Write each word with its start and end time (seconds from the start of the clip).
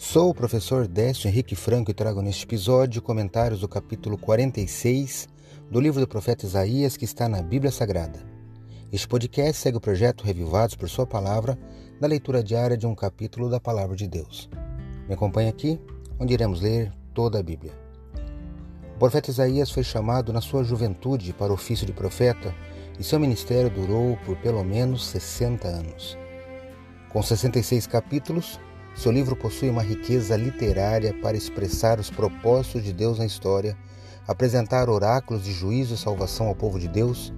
Sou 0.00 0.30
o 0.30 0.34
professor 0.34 0.86
Décio 0.86 1.26
Henrique 1.26 1.56
Franco 1.56 1.90
e 1.90 1.94
trago 1.94 2.22
neste 2.22 2.44
episódio 2.44 3.02
comentários 3.02 3.62
do 3.62 3.68
capítulo 3.68 4.16
46 4.16 5.28
do 5.68 5.80
livro 5.80 6.00
do 6.00 6.06
profeta 6.06 6.46
Isaías 6.46 6.96
que 6.96 7.04
está 7.04 7.28
na 7.28 7.42
Bíblia 7.42 7.72
Sagrada. 7.72 8.20
Este 8.92 9.08
podcast 9.08 9.60
segue 9.60 9.76
o 9.76 9.80
projeto 9.80 10.22
Revivados 10.22 10.76
por 10.76 10.88
Sua 10.88 11.04
Palavra, 11.04 11.58
da 12.00 12.06
leitura 12.06 12.44
diária 12.44 12.76
de 12.76 12.86
um 12.86 12.94
capítulo 12.94 13.50
da 13.50 13.58
Palavra 13.58 13.96
de 13.96 14.06
Deus. 14.06 14.48
Me 15.08 15.14
acompanhe 15.14 15.48
aqui, 15.48 15.80
onde 16.16 16.32
iremos 16.32 16.60
ler 16.60 16.92
toda 17.12 17.40
a 17.40 17.42
Bíblia. 17.42 17.72
O 18.94 18.98
profeta 19.00 19.32
Isaías 19.32 19.68
foi 19.68 19.82
chamado 19.82 20.32
na 20.32 20.40
sua 20.40 20.62
juventude 20.62 21.32
para 21.32 21.50
o 21.50 21.54
ofício 21.54 21.84
de 21.84 21.92
profeta 21.92 22.54
e 23.00 23.02
seu 23.02 23.18
ministério 23.18 23.68
durou 23.68 24.16
por 24.18 24.36
pelo 24.36 24.62
menos 24.62 25.04
60 25.08 25.66
anos. 25.66 26.16
Com 27.08 27.20
66 27.20 27.88
capítulos, 27.88 28.60
seu 28.98 29.12
livro 29.12 29.36
possui 29.36 29.70
uma 29.70 29.80
riqueza 29.80 30.36
literária 30.36 31.14
para 31.22 31.36
expressar 31.36 32.00
os 32.00 32.10
propósitos 32.10 32.82
de 32.82 32.92
Deus 32.92 33.20
na 33.20 33.24
história, 33.24 33.76
apresentar 34.26 34.90
oráculos 34.90 35.44
de 35.44 35.52
juízo 35.52 35.94
e 35.94 35.96
salvação 35.96 36.48
ao 36.48 36.54
povo 36.54 36.80
de 36.80 36.88
Deus 36.88 37.32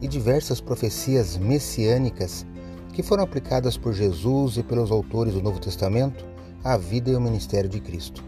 e 0.00 0.08
diversas 0.08 0.60
profecias 0.60 1.36
messiânicas 1.36 2.44
que 2.92 3.04
foram 3.04 3.22
aplicadas 3.22 3.76
por 3.76 3.92
Jesus 3.92 4.56
e 4.56 4.64
pelos 4.64 4.90
autores 4.90 5.34
do 5.34 5.42
Novo 5.42 5.60
Testamento 5.60 6.26
à 6.64 6.76
vida 6.76 7.08
e 7.08 7.14
ao 7.14 7.20
ministério 7.20 7.70
de 7.70 7.78
Cristo. 7.78 8.24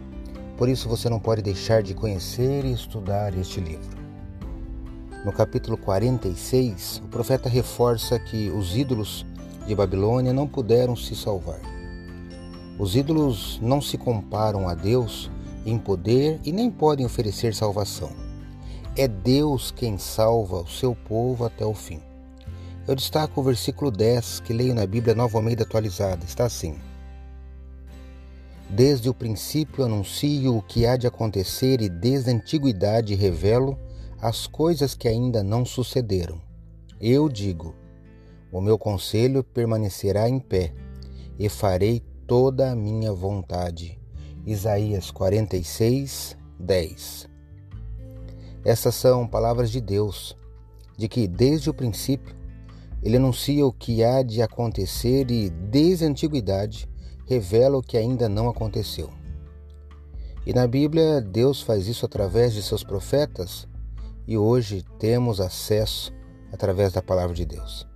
Por 0.57 0.69
isso 0.69 0.89
você 0.89 1.09
não 1.09 1.19
pode 1.19 1.43
deixar 1.43 1.83
de 1.83 1.95
conhecer 1.95 2.65
e 2.65 2.73
estudar 2.73 3.37
este 3.37 3.61
livro. 3.61 3.99
No 5.25 5.33
capítulo 5.33 5.77
46, 5.77 7.03
o 7.05 7.09
profeta 7.09 7.49
reforça 7.49 8.21
que 8.21 8.51
os 8.51 8.77
ídolos 8.77 9.27
de 9.67 9.75
Babilônia 9.75 10.33
não 10.33 10.47
puderam 10.47 10.95
se 10.95 11.17
salvar. 11.17 11.78
Os 12.79 12.95
ídolos 12.95 13.59
não 13.61 13.81
se 13.81 13.99
comparam 13.99 14.69
a 14.69 14.75
Deus 14.75 15.31
em 15.67 15.77
poder 15.77 16.39
e 16.45 16.53
nem 16.53 16.71
podem 16.71 17.05
oferecer 17.05 17.55
salvação. 17.55 18.11
É 18.97 19.09
Deus 19.09 19.71
quem 19.71 19.99
salva 19.99 20.63
o 20.63 20.69
seu 20.69 20.95
povo 20.95 21.45
até 21.45 21.67
o 21.67 21.75
fim. 21.75 22.01
Eu 22.87 22.95
destaco 22.95 23.41
o 23.41 23.45
versículo 23.45 23.91
10 23.91 24.41
que 24.41 24.53
leio 24.53 24.75
na 24.75 24.87
Bíblia 24.87 25.15
Nova 25.15 25.39
Almeida 25.39 25.65
atualizada. 25.65 26.25
Está 26.25 26.47
assim: 26.47 26.79
Desde 28.71 29.09
o 29.09 29.15
princípio 29.15 29.85
anuncio 29.85 30.57
o 30.57 30.63
que 30.63 30.87
há 30.87 30.97
de 30.97 31.07
acontecer 31.07 31.81
e 31.81 31.89
desde 31.89 32.31
a 32.31 32.35
antiguidade 32.35 33.15
revelo 33.15 33.77
as 34.21 34.47
coisas 34.47 34.95
que 34.95 35.09
ainda 35.09 35.43
não 35.43 35.65
sucederam. 35.65 36.41
Eu 37.01 37.29
digo: 37.29 37.75
o 38.51 38.61
meu 38.61 38.79
conselho 38.79 39.45
permanecerá 39.45 40.29
em 40.29 40.39
pé 40.39 40.73
e 41.39 41.49
farei 41.49 42.03
toda 42.29 42.71
a 42.71 42.77
minha 42.77 43.11
vontade. 43.11 43.99
Isaías 44.45 45.11
46, 45.11 46.37
10. 46.61 47.27
Essas 48.63 48.95
são 48.95 49.27
palavras 49.27 49.71
de 49.71 49.81
Deus, 49.81 50.37
de 50.95 51.09
que 51.09 51.27
desde 51.27 51.71
o 51.71 51.75
princípio 51.75 52.37
ele 53.03 53.17
anuncia 53.17 53.67
o 53.67 53.73
que 53.73 54.05
há 54.05 54.23
de 54.23 54.43
acontecer 54.43 55.31
e 55.31 55.49
desde 55.49 56.05
a 56.05 56.09
antiguidade 56.09 56.87
revela 57.27 57.79
o 57.79 57.83
que 57.83 57.97
ainda 57.97 58.29
não 58.29 58.47
aconteceu. 58.47 59.09
E 60.45 60.53
na 60.53 60.67
Bíblia, 60.67 61.23
Deus 61.23 61.63
faz 61.63 61.89
isso 61.89 62.05
através 62.05 62.53
de 62.53 62.63
seus 62.63 62.85
profetas 62.85 63.67
e 64.27 64.37
hoje 64.37 64.85
temos 64.99 65.41
acesso 65.41 66.13
através 66.53 66.93
da 66.93 67.01
palavra 67.01 67.35
de 67.35 67.47
Deus. 67.47 67.88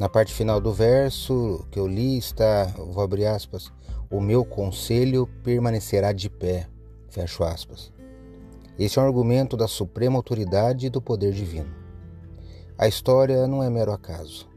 Na 0.00 0.08
parte 0.08 0.32
final 0.32 0.62
do 0.62 0.72
verso 0.72 1.62
que 1.70 1.78
eu 1.78 1.86
li 1.86 2.16
está, 2.16 2.64
vou 2.64 3.04
abrir 3.04 3.26
aspas, 3.26 3.70
o 4.10 4.18
meu 4.18 4.46
conselho 4.46 5.28
permanecerá 5.44 6.10
de 6.10 6.30
pé, 6.30 6.68
fecho 7.10 7.44
aspas. 7.44 7.92
Este 8.78 8.98
é 8.98 9.02
um 9.02 9.04
argumento 9.04 9.58
da 9.58 9.68
suprema 9.68 10.16
autoridade 10.16 10.86
e 10.86 10.88
do 10.88 11.02
poder 11.02 11.34
divino. 11.34 11.68
A 12.78 12.88
história 12.88 13.46
não 13.46 13.62
é 13.62 13.68
mero 13.68 13.92
acaso. 13.92 14.48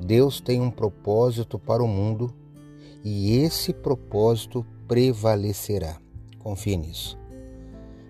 Deus 0.00 0.40
tem 0.40 0.58
um 0.58 0.70
propósito 0.70 1.58
para 1.58 1.82
o 1.82 1.86
mundo 1.86 2.34
e 3.04 3.36
esse 3.42 3.74
propósito 3.74 4.64
prevalecerá. 4.88 6.00
Confie 6.38 6.78
nisso. 6.78 7.18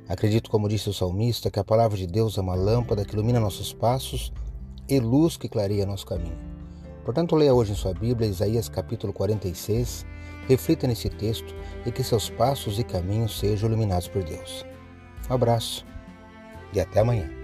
Acredito, 0.08 0.48
como 0.48 0.68
disse 0.68 0.88
o 0.88 0.94
salmista, 0.94 1.50
que 1.50 1.58
a 1.58 1.64
palavra 1.64 1.98
de 1.98 2.06
Deus 2.06 2.38
é 2.38 2.40
uma 2.40 2.54
lâmpada 2.54 3.04
que 3.04 3.14
ilumina 3.14 3.40
nossos 3.40 3.72
passos 3.72 4.32
e 4.88 5.00
luz 5.00 5.36
que 5.36 5.48
clareia 5.48 5.84
nosso 5.84 6.06
caminho. 6.06 6.47
Portanto, 7.04 7.36
leia 7.36 7.54
hoje 7.54 7.72
em 7.72 7.76
sua 7.76 7.94
Bíblia 7.94 8.28
Isaías 8.28 8.68
capítulo 8.68 9.12
46, 9.12 10.04
reflita 10.46 10.86
nesse 10.86 11.08
texto 11.08 11.54
e 11.86 11.92
que 11.92 12.02
seus 12.02 12.28
passos 12.30 12.78
e 12.78 12.84
caminhos 12.84 13.38
sejam 13.38 13.68
iluminados 13.68 14.08
por 14.08 14.22
Deus. 14.22 14.64
Um 15.30 15.34
abraço 15.34 15.86
e 16.72 16.80
até 16.80 17.00
amanhã. 17.00 17.37